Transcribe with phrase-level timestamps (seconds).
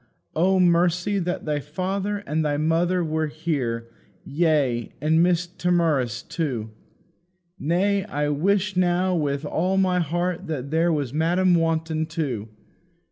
[0.35, 3.87] O Mercy, that thy father and thy mother were here;
[4.23, 5.55] yea, and Mrs.
[5.59, 6.71] Timorous too!
[7.59, 12.49] Nay, I wish now with all my heart that here was Madam Wanton too.